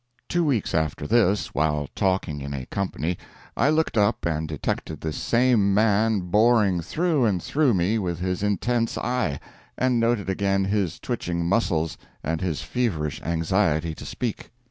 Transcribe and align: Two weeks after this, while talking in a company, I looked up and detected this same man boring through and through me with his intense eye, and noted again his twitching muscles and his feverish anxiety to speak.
Two 0.27 0.43
weeks 0.43 0.73
after 0.73 1.05
this, 1.05 1.53
while 1.53 1.87
talking 1.93 2.41
in 2.41 2.55
a 2.55 2.65
company, 2.65 3.19
I 3.55 3.69
looked 3.69 3.99
up 3.99 4.25
and 4.25 4.47
detected 4.47 4.99
this 4.99 5.15
same 5.17 5.75
man 5.75 6.21
boring 6.21 6.81
through 6.81 7.25
and 7.25 7.39
through 7.39 7.75
me 7.75 7.99
with 7.99 8.17
his 8.17 8.41
intense 8.41 8.97
eye, 8.97 9.39
and 9.77 9.99
noted 9.99 10.27
again 10.27 10.63
his 10.65 10.99
twitching 10.99 11.47
muscles 11.47 11.99
and 12.23 12.41
his 12.41 12.63
feverish 12.63 13.21
anxiety 13.21 13.93
to 13.93 14.03
speak. 14.03 14.49